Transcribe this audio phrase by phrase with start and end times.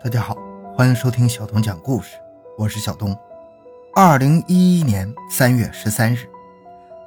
[0.00, 0.36] 大家好，
[0.76, 2.10] 欢迎收听小东讲故事，
[2.56, 3.18] 我是小东。
[3.92, 6.20] 二零一一年三月十三日，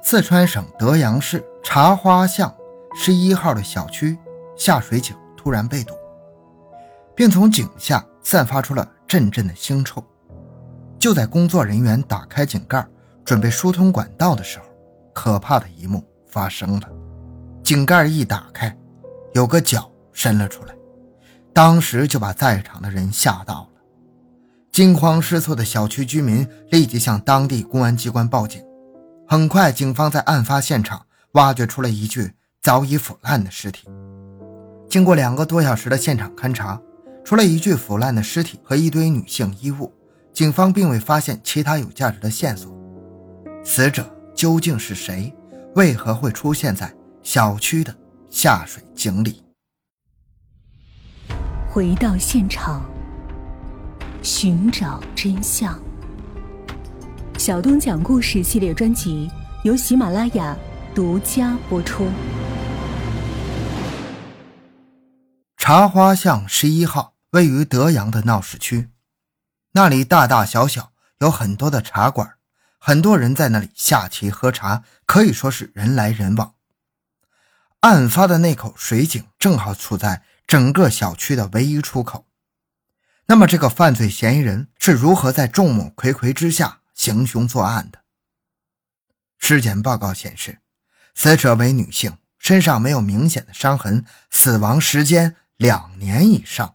[0.02, 2.54] 四川省德阳市茶花巷
[2.94, 4.18] 十一号的小区
[4.58, 5.94] 下水井突然被堵，
[7.16, 10.04] 并从井下散发出了阵阵的腥臭。
[10.98, 12.86] 就在工作人员打开井盖，
[13.24, 14.66] 准备疏通管道的时候，
[15.14, 16.86] 可怕的一幕发生了：
[17.62, 18.76] 井盖一打开，
[19.32, 20.74] 有个脚伸了出来。
[21.52, 23.80] 当时就把在场的人吓到了，
[24.70, 28.62] 惊慌失措的小区居民立即向当地公安机关报警。
[29.28, 33.86] 很快，警方在案发现场挖掘出了一具早已腐烂的尸体。
[34.88, 36.80] 经过两个多小时的现场勘查，
[37.24, 39.92] 除了一具腐烂的尸体和一堆女性衣物，
[40.32, 42.74] 警方并未发现其他有价值的线索。
[43.62, 45.32] 死者究竟是谁？
[45.74, 46.92] 为何会出现在
[47.22, 47.94] 小区的
[48.30, 49.42] 下水井里？
[51.72, 52.84] 回到现场，
[54.22, 55.80] 寻找真相。
[57.38, 59.30] 小东讲故事系列专辑
[59.64, 60.54] 由喜马拉雅
[60.94, 62.06] 独家播出。
[65.56, 68.90] 茶花巷十一号位于德阳的闹市区，
[69.72, 72.34] 那里大大小小有很多的茶馆，
[72.78, 76.52] 很多人在那里下棋喝茶，可以说是人来人往。
[77.82, 80.24] 案发的那口水井正好处在。
[80.44, 82.26] 整个小区的唯一出口。
[83.24, 88.00] 那么，这个犯罪嫌疑人是如何在众目睽睽之下行凶作案的？
[89.38, 90.58] 尸检报告显示，
[91.14, 96.74] 死者为女性，身上没有明显的伤痕，死亡时间两年以上。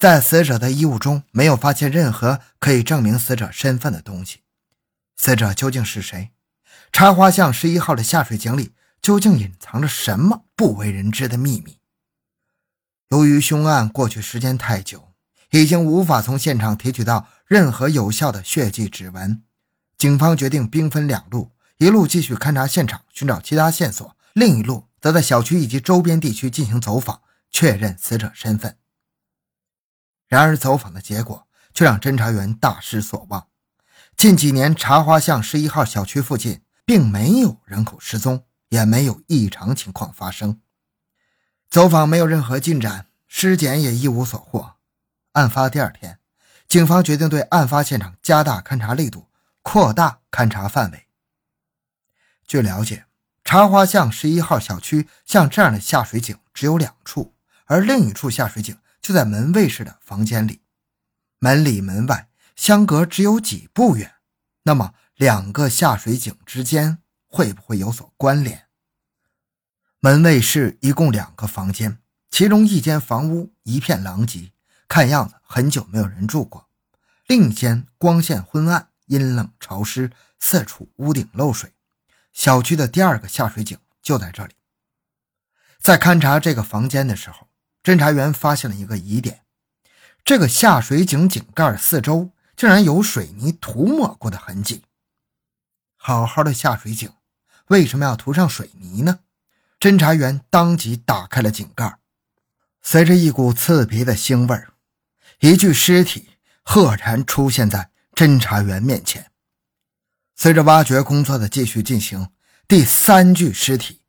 [0.00, 4.40] 在死者的衣物中没有发现任何可以证明死者身份的东西。
[5.16, 6.32] 死者究竟是谁？
[6.90, 11.78] 插花巷十一号的下水井里究竟隐藏着什么不为人知的秘密？
[13.08, 15.12] 由于凶案过去时间太久，
[15.50, 19.42] 已经无法从现场提取到任何有效的血迹指纹，
[19.96, 28.76] 警方决定兵分两路：一路继续勘察现场，寻找其他线索；另一路则在小区以及周边地区进行走访，确认死者身份。
[30.28, 33.48] 然而，走访的结果却让侦查员大失所望。
[34.14, 40.60] 近几年，茶花巷十一号小区附近并没有人口失踪，也没有异常情况发生。
[41.68, 44.76] 走访没有任何进展，尸检也一无所获。
[45.32, 46.18] 案发第二天，
[46.66, 49.28] 警方决定对案发现场加大勘查力度，
[49.62, 51.06] 扩大勘查范围。
[52.46, 53.06] 据了解，
[53.44, 57.34] 茶花巷十一号小区像这样的下水井只有两处，
[57.66, 60.62] 而另一处下水井就在门卫室的房间里，
[61.38, 64.14] 门里门外相隔只有几步远。
[64.64, 66.98] 那么，两个下水井之间
[67.30, 68.66] 会不会有所关联？
[70.00, 71.98] 门卫室一共两个房间，
[72.30, 74.52] 其中一间房屋一片狼藉，
[74.88, 76.66] 看样子很久没有人住过；
[77.26, 81.72] 另一间光线昏暗、阴冷潮湿，四处屋顶漏水。
[82.32, 84.54] 小区的第二个下水井就在这里。
[85.78, 87.48] 在勘察这个房间的时候，
[87.82, 89.44] 侦查员发现了一个疑点：
[90.24, 94.84] 这个下水井井盖四周竟然有水泥涂抹过的痕迹。
[95.96, 97.12] 好好的下水井，
[97.70, 99.20] 为什么要涂上水泥呢？
[99.78, 101.98] 侦查员当即打开了井盖，
[102.82, 104.72] 随着一股刺鼻的腥味儿，
[105.38, 106.30] 一具尸体
[106.64, 109.30] 赫然出现在侦查员面前。
[110.34, 112.30] 随着挖掘工作的继续进行，
[112.66, 114.00] 第三具尸体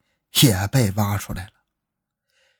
[0.41, 1.51] 也被挖出来了。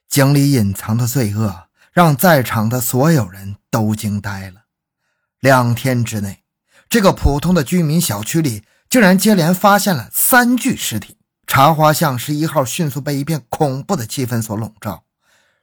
[0.08, 4.66] 井里隐藏的罪恶让在场的所有人都惊呆了。
[5.40, 6.44] 两天之内，
[6.88, 11.18] 这个普通的居民小区里竟然接连发现了三具尸体。
[11.48, 15.06] 茶花巷十一号迅速被一片恐怖的气氛所笼罩。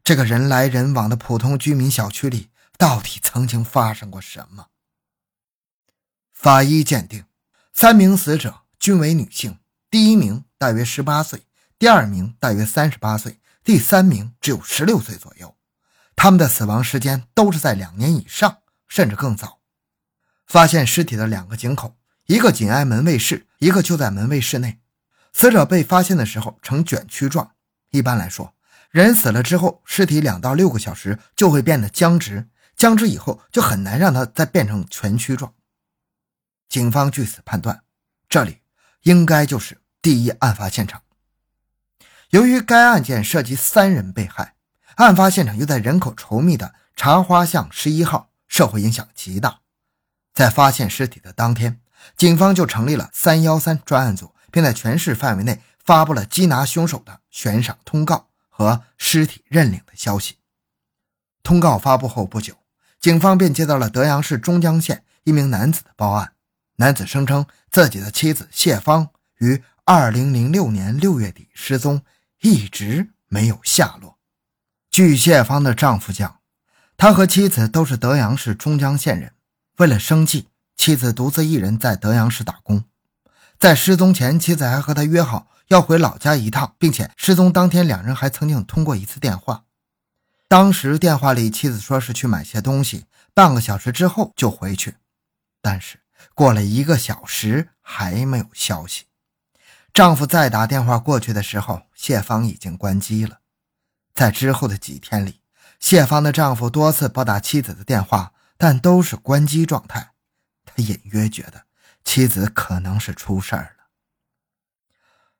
[0.02, 4.68] 这个人来人往的普通居民小区里，到底曾经发生过什么？
[6.32, 7.26] 法医鉴定，
[7.74, 9.58] 三名死者均为女性，
[9.90, 11.42] 第一名大约十八岁，
[11.78, 15.54] 第二名大约三十八岁，第三名只有十六岁左右。
[16.16, 19.58] 他们的死亡时间都是在两年以上，甚至更早。
[20.46, 21.97] 发现尸体的两个井口，
[22.28, 24.80] 一个紧挨门卫室，一个就在门卫室内。
[25.32, 27.52] 死者被发现的时候呈卷曲状。
[27.90, 28.54] 一般来说，
[28.90, 35.54] 人死了之后，尸体两到六个小时就会变得僵直，僵直以后就很难让它再变成全曲状。
[36.68, 37.82] 警方据此判断，
[38.28, 38.58] 这里
[39.04, 41.00] 应该就是第一案发现场。
[42.28, 44.54] 由于该案件涉及三人被害，
[44.96, 49.60] 案发现场又在人口稠密的茶花巷十一号，社会影响极大。
[50.34, 51.80] 在发现尸体的当天，
[52.16, 54.32] 警方就成立了“三幺三”专案组。
[54.50, 60.36] 并在全市范围内发布了缉拿凶手的悬赏通告和尸体认领的消息。
[61.42, 62.54] 通告发布后不久，
[63.00, 66.32] 警方便接到了德阳市中江县一名男子的报案。
[66.76, 72.02] 男子声称自己的妻子谢芳于二零零六年六月底失踪，
[72.40, 74.18] 一直没有下落。
[74.90, 76.40] 据谢芳的丈夫讲，
[76.96, 79.34] 他和妻子都是德阳市中江县人，
[79.76, 82.84] 为了生计，妻子独自一人在德阳市打工。
[83.58, 89.64] 在失踪前，妻子还和他约好要回老家一趟，并且失踪当天两人还曾经通过一次电话。
[90.46, 94.94] 当时电话里，妻子说是去买些东西，半个小时之后就回去。
[95.60, 95.98] 但是
[96.32, 99.06] 过了一个小时还没有消息。
[99.92, 103.40] 丈夫再打电话过去的时候，谢芳已经关机了。
[104.14, 105.40] 在之后的几天里，
[105.80, 110.12] 谢芳的丈夫多次拨打妻子的电话，但都是关机状态。
[110.74, 111.64] 他隐约觉得
[112.04, 113.86] 妻子可能是出事儿了。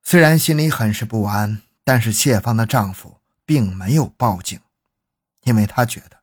[0.03, 4.61] 虽然心里很是不安，但是谢芳的丈夫并没有报警。
[5.45, 6.19] 因为他觉得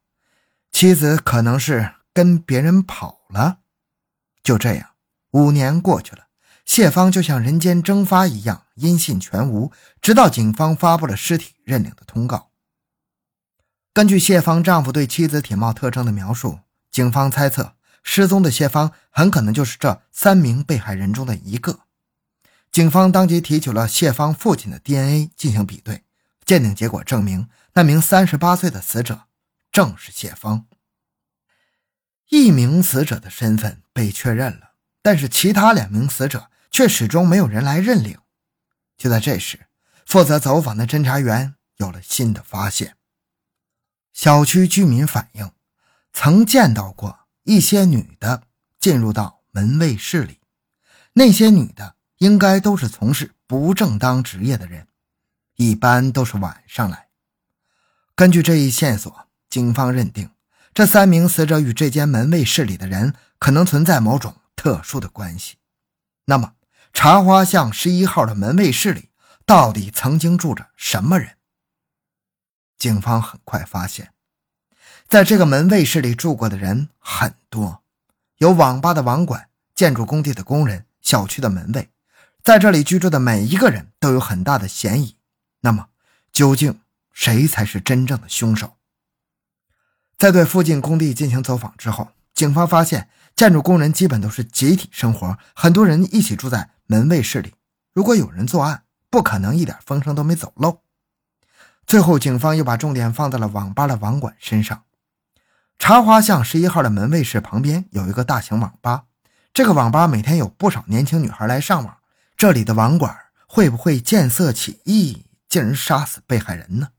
[0.71, 3.59] 妻子可能是跟别人跑了，
[4.43, 4.91] 就这样，
[5.31, 6.27] 五年过去了，
[6.63, 9.71] 谢芳就像人间蒸发一样，音信全无。
[9.99, 12.51] 直到警方发布了尸体认领的通告。
[13.93, 16.59] 根据谢芳丈夫对妻子体貌特征的描述，
[16.91, 17.74] 警方猜测
[18.07, 21.81] 失踪的谢芳很可能就是这三名被害人中的一个。
[22.71, 26.03] 警方当即提取了谢芳父亲的 DNA 进行比对，
[26.45, 27.49] 鉴定结果证明。
[27.73, 29.23] 那名三十八岁的死者
[29.71, 30.65] 正是谢芳。
[32.29, 38.17] 一名死者的身份被确认了，但是其他两名死者却始终没有人来认领。
[38.97, 39.67] 就在这时，
[40.05, 42.95] 负责走访的侦查员有了新的发现。
[44.13, 45.51] 小区居民反映，
[46.13, 48.43] 曾见到过一些女的
[48.79, 50.39] 进入到门卫室里，
[51.13, 54.87] 那些女的应该都是从事不正当职业的人，
[55.55, 57.09] 一般都是晚上来。
[58.15, 60.31] 根据这一线索，警方认定
[60.73, 65.57] 这三名死者与这间门卫室里的人可能存在某种特殊的关系。
[66.25, 66.53] 那么，
[66.91, 69.09] 茶花巷十一号的门卫室里
[69.45, 71.37] 到底曾经住着什么人？
[72.79, 74.11] 警方很快发现，
[75.07, 77.83] 在这个门卫室里住过的人很多，
[78.37, 81.89] 有网吧的网管、建筑工地的工人、小区的门卫，
[82.43, 85.15] 在这里居住的每一个人都有很大的嫌疑。
[85.61, 85.87] 那么，
[86.31, 86.79] 究竟？
[87.11, 88.75] 谁才是真正的凶手？
[90.17, 97.53] 在对附近工地进行走访之后，警方发现建筑工人基本都是集体生活，很多人一起住在门卫室里。
[97.93, 100.81] 如果有人作案，不可能一点风声都没走漏。
[101.87, 104.83] 最后，警方又把重点放在了网吧的网管身上。
[105.77, 109.05] 茶花巷十一号的门卫室旁边有一个大型网吧，
[109.53, 111.97] 这个网吧每天有不少年轻女孩来上网。
[112.35, 113.15] 这里的网管
[113.47, 116.89] 会不会见色起意，竟然杀死被害人呢？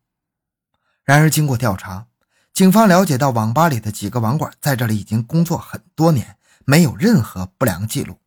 [1.05, 2.07] 然而，经过调查，
[2.53, 8.21] 警方了解到网吧里的几个网管在这里已经工作很多年，没有任何不良记录，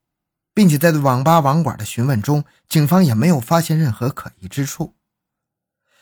[0.54, 4.95] 并且在对网吧网管的询问中，警方也没有发现任何可疑之处。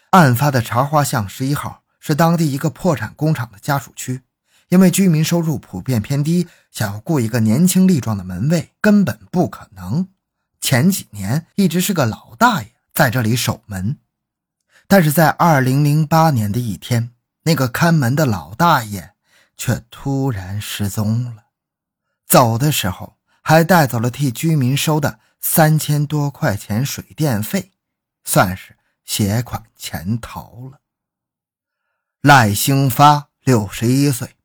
[0.10, 4.24] 案发的茶花巷十一号是当地一个破产工厂的家属区，
[4.70, 10.10] 因为居民收入普遍偏低，想要雇一个年轻力壮的门卫根本不可能。
[10.60, 13.98] 前几年一直是个老大爷在这里守门。
[14.88, 17.12] 但是在二零零八年的一天，
[17.44, 19.14] 那个看门的老大爷
[19.58, 21.48] 却突然失踪了，
[22.26, 27.74] 走的时候还带走了替居民收的三千多块钱水电费，
[28.24, 30.80] 算是携款潜逃了。
[32.22, 34.37] 赖兴发，六十一岁，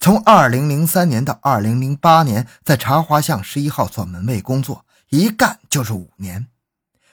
[0.00, 6.46] 从二零零三年到二零零八年，在茶花巷十一号做门卫工作，一干就是五年。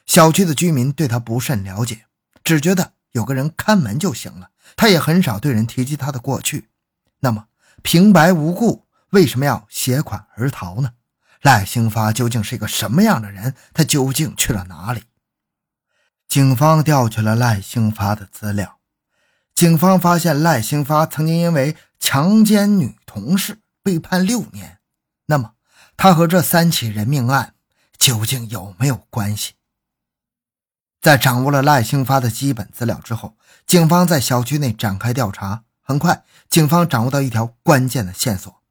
[0.06, 2.06] 小区的居民对他不甚了解。
[2.46, 6.70] 只觉得有个人看门就行了，他也很少对人提及他的过去。
[7.20, 7.48] 那么
[7.82, 10.92] 平白无故为什么要携款而逃呢？
[11.42, 13.54] 赖兴发究竟是一个什么样的人？
[13.74, 15.04] 他究竟去了哪里？
[16.26, 18.77] 警方调取了赖兴发的资料，
[19.58, 24.78] 警方发现赖兴发曾经因为强奸女同事被判六年。
[25.26, 25.54] 那么
[25.98, 27.56] 他和这三起人命案
[27.98, 29.54] 究竟有没有关系？
[31.02, 33.36] 在掌握了赖兴发的基本资料之后，
[33.66, 35.64] 警方在小区内展开调查。
[35.82, 38.62] 很快，警方掌握到一条关键的线索。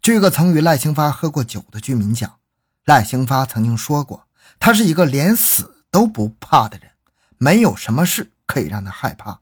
[0.00, 2.38] 据一个曾与赖兴发喝过酒的居民讲，
[2.84, 4.28] 赖兴发曾经说过，
[4.60, 6.92] 他是一个连死都不怕的人，
[7.36, 9.40] 没有什么事可以让他害怕。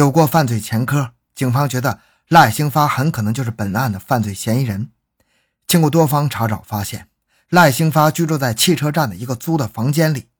[0.00, 4.92] 有过犯罪前科，警方觉得赖兴发很可能就是本案的犯罪嫌疑人。
[5.66, 7.10] 经过多方查找，发现
[7.50, 10.30] 赖兴发居住在汽车站的一个租的房间里。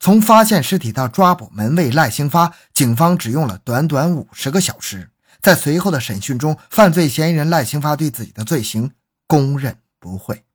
[0.00, 5.10] 从发现尸体到抓捕门卫赖兴发，警方只用了短短五十个小时。
[5.42, 8.92] 在随后的审讯中，犯罪嫌疑人赖兴发对自己的罪行
[9.26, 10.46] 供认不讳。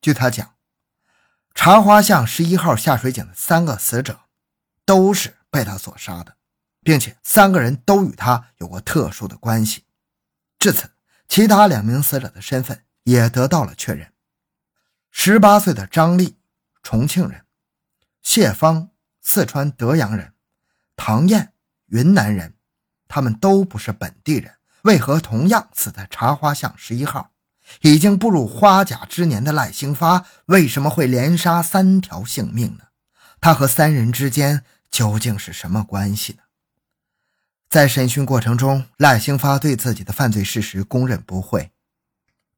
[0.00, 0.54] 据他讲，
[1.52, 4.20] 茶花巷十一号下水井的三个死者
[4.86, 6.36] 都是被他所杀的，
[6.84, 9.84] 并且三个人都与他有过特殊的关系。
[10.58, 10.90] 至此，
[11.26, 14.12] 其他两名死者的身份也得到了确认：
[15.10, 16.36] 十八岁的张丽，
[16.82, 17.40] 重庆人；
[18.22, 20.28] 谢芳，四川德阳人；
[20.94, 21.52] 唐艳，
[21.86, 22.54] 云南人。
[23.06, 27.30] 他们都不是本地人，为何同样死在茶花巷十一号？
[27.80, 32.84] 已经步入花甲之年的赖兴发为什么会连杀三条性命呢？
[33.40, 36.38] 他和三人之间究竟是什么关系呢？
[37.68, 41.72] 在审讯过程中，赖兴发对自己的犯罪事实供认不讳。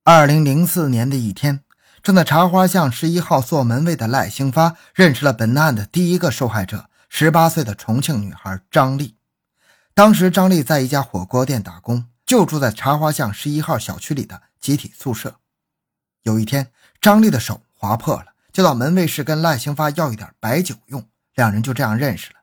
[0.04, 1.64] 二零零四年的一天，
[2.02, 9.16] 正在茶花巷十一号做门卫的赖兴发认识了本案的第一个受害者——十八岁的重庆女孩张丽。
[9.94, 15.40] 当时，张丽在一家火锅店打工，就住在茶花巷十一号小区里的集体宿舍。
[16.22, 16.70] 有一天，
[17.00, 22.40] 张丽的手划破了，就到门卫室跟赖兴发要一点白酒用，两人就这样认识了。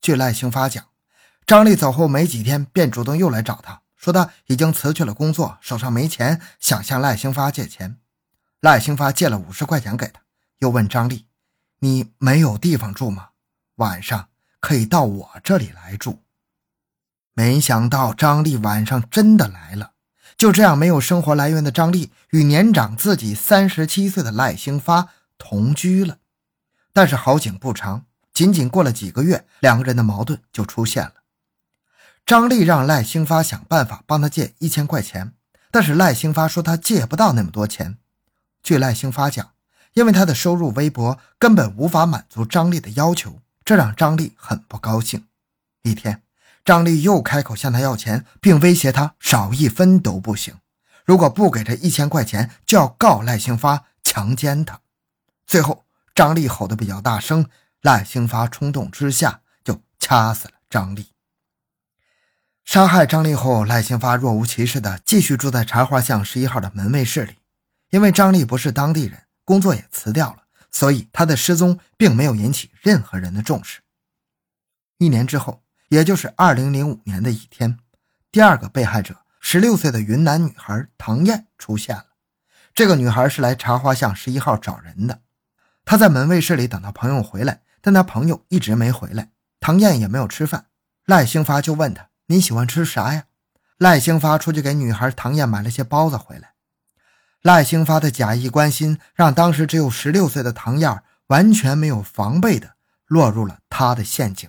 [0.00, 0.84] 据赖兴发讲，
[1.46, 7.98] 张丽走后没几天，便主动又来找他，说他已经辞去了工作，手上没钱，想向赖兴发借钱。
[8.60, 10.22] 赖兴发借了五十块钱给他，
[10.58, 11.26] 又问张丽
[11.78, 13.28] ：“你没有地方住吗？
[13.76, 16.24] 晚上可以到我这里来住。”
[17.32, 19.92] 没想到张丽晚上真的来了。
[20.36, 26.18] 就这样，没有生活来源的张丽与年长自己三十七岁的赖兴发同居了。
[26.92, 31.12] 但是好景不长，仅仅过了几个月，两个人的矛盾就出现了。
[32.26, 35.32] 张丽让赖兴发想办法帮他借一千块钱，
[35.70, 37.98] 但是赖兴发说他借不到那么多钱。
[38.64, 39.52] 据赖兴发讲，
[39.92, 45.28] 因为他的收入微薄，根本无法满足张丽的要求，这让张丽很不高兴。
[45.82, 46.24] 一天。
[46.64, 50.56] 张丽又开口向他要钱，并威胁他少一分都不行，
[51.04, 54.80] 如果不给他一千块钱，就要告赖兴发强奸他。
[55.46, 57.48] 最后，张丽吼得比较大声，
[57.82, 61.06] 赖兴发冲动之下就掐死了张丽。
[62.66, 67.36] 杀害张丽后，赖兴发若无其事地继续住在茶花巷十一号的门卫室里。
[67.88, 73.80] 因为张丽不是当地人，工作也辞掉了，所以他的失踪并没有引起任何人的重视。
[74.98, 75.62] 一年之后。
[75.88, 77.78] 也就是二零零五年的一天，
[78.32, 82.06] 第二个被害者十六岁的云南女孩唐艳出现了。
[82.74, 85.20] 这个女孩是来茶花巷十一号找人的。
[85.84, 89.30] 她在门卫室里等到朋友回来，但她朋友一直没回来，
[89.60, 90.66] 唐艳也没有吃饭。
[91.04, 93.24] 赖兴发就问她：“你喜欢吃啥呀？”
[93.78, 96.54] 赖兴发出去给女孩唐燕买了些包子回来。
[97.42, 104.48] 赖兴发的假意关心，让当时只有十六岁的唐燕完全没有防备的落入了他的陷阱。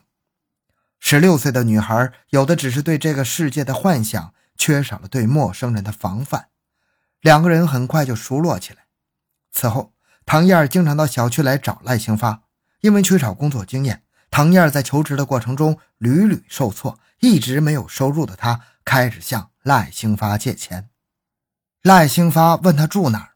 [1.00, 6.48] 十六岁的女孩，有的只是对这个世界的幻想，缺少了对陌生人的防范。
[7.22, 8.88] 两个人很快就熟络起来。
[9.52, 9.94] 此后，
[10.26, 12.42] 唐燕经常到小区来找赖兴发，
[12.82, 20.90] 因为缺少工作经验，唐燕在求职的过程中屡屡受挫，一直没有收入的他开始向赖兴发借钱。
[21.82, 23.30] 赖兴发问他住哪儿，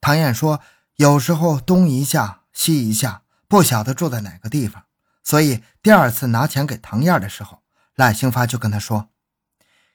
[0.00, 0.60] 唐燕说
[0.96, 4.84] 有时候东一下西一下，不晓得住在哪个地方。
[5.22, 7.62] 所以第二次拿钱给唐燕的时候，
[7.94, 9.08] 赖兴发就跟他说：“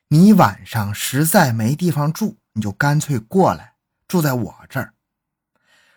[0.10, 3.74] 你晚上实在没地方住，你就干脆过来
[4.08, 4.96] 住在我这儿。”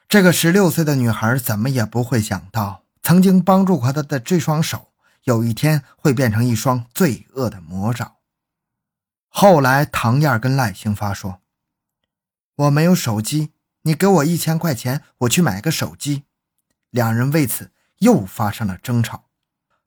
[0.06, 4.91] 这个十六岁的女孩怎么也不会想到，曾经帮助过她的这双手，
[5.24, 8.16] 有一天会变成一双罪恶的魔爪。
[9.28, 11.40] 后来，唐燕跟赖兴发说
[12.56, 13.52] ：“我没有手机，
[13.82, 16.24] 你给我一千块钱，我去买个手机。”
[16.90, 17.72] 两人为此。
[18.02, 19.26] 又发生了争吵，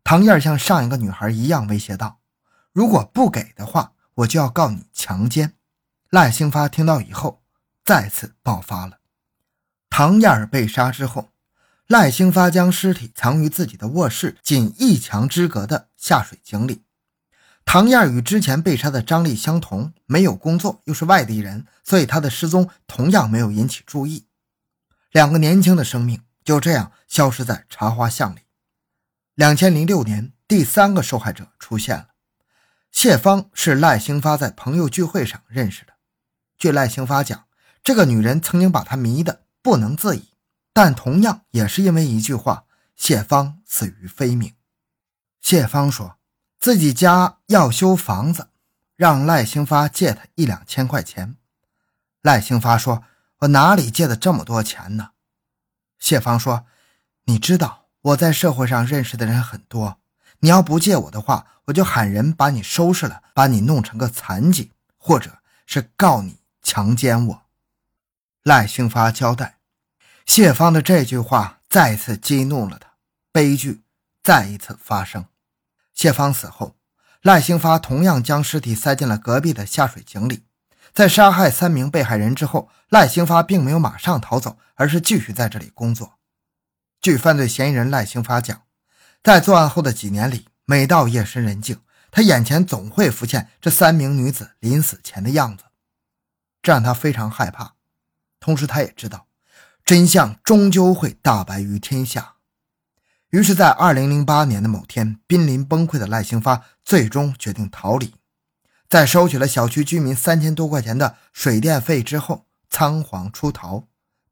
[0.01, 2.21] 唐燕像上一个女孩一样威胁道
[2.71, 5.57] ：“如果不给的话，我就要告你强奸。”
[6.11, 7.43] 赖兴发听到以后，
[7.83, 8.99] 再次爆发了。
[9.89, 11.27] 唐燕被杀之后，
[11.87, 16.83] 赖兴发将尸体藏于自己的卧室仅一墙之隔的下水井里。
[17.63, 24.27] 唐燕与之前被杀的张丽相同，没有工作，又是外地人，所以她的失踪同样没有引起注意。
[25.11, 26.21] 两个年轻的生命。
[26.45, 28.41] 就这样消失在茶花巷里。
[29.33, 32.09] 两千零六年，第三个受害者出现了。
[32.91, 35.93] 谢芳是赖兴发在朋友聚会上认识的。
[36.55, 37.45] 据赖兴发讲，
[37.83, 40.29] 这个女人曾经把他迷得不能自已，
[40.77, 42.65] 但同样也是因为一句话，
[42.97, 44.55] 谢芳死于非命。
[45.39, 46.17] 谢芳说
[46.59, 48.49] 自己家要修房子，
[48.97, 51.37] 让赖兴发借他一两千块钱。
[52.21, 53.05] 赖兴发说
[53.39, 55.11] ：“我哪里借的这么多钱呢？”
[55.97, 56.65] 谢芳说
[57.23, 60.01] ：“你知道我在社会上认识的人很多，
[60.39, 67.41] 你要不借我的话，我就喊人把你收拾了，把你弄成个残疾，或者是告你强奸我。”
[68.43, 69.54] 赖兴发交代，
[70.25, 72.89] 谢芳的这句话再次激怒了他，
[73.31, 73.83] 悲剧
[74.23, 75.25] 再一次发生。
[75.93, 76.75] 谢芳死后，
[77.21, 80.43] 赖兴发同样将尸体塞进了隔壁的下水井里。
[80.93, 86.15] 在杀害三名被害人之后，赖兴发并没有马上逃走，而是继续在这里工作。
[87.01, 88.63] 据犯罪嫌疑人赖兴发讲，
[89.23, 91.79] 在作案后的几年里，每到夜深人静，
[92.11, 95.65] 他眼前总会浮现这三名女子临死前的样子，
[96.61, 97.75] 这让他非常害怕。
[98.39, 99.27] 同时，他也知道，
[99.85, 102.37] 真相终究会大白于天下。
[103.29, 108.15] 于是，在二零零八年的某天，濒临崩溃的赖兴发最终决定逃离。
[108.89, 113.83] 在收取了小区居民三千多块钱的水电费之后，仓皇出逃，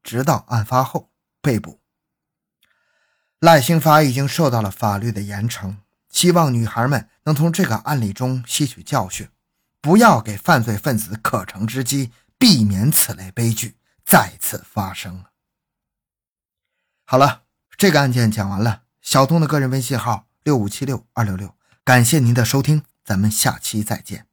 [0.02, 1.78] 直到案发后被捕。
[3.38, 5.76] 赖兴发已经受到了法律的严惩，
[6.08, 9.28] 希望女孩们能从这个案例中吸取教训，
[9.80, 13.76] 不要给犯罪分子可乘之机，避免此类悲剧。
[14.04, 15.24] 再次发生。
[17.06, 17.42] 好了，
[17.76, 18.82] 这个案件讲完了。
[19.02, 24.26] 小东的个人微信号六五七六二六六，感谢您的收听，咱们下期再见。